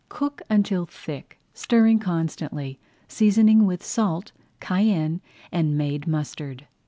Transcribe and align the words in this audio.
Cook 0.09 0.41
until 0.49 0.87
thick, 0.87 1.39
stirring 1.53 1.99
constantly, 1.99 2.79
seasoning 3.07 3.67
with 3.67 3.85
salt, 3.85 4.31
cayenne, 4.59 5.21
and 5.51 5.77
made 5.77 6.07
mustard. 6.07 6.65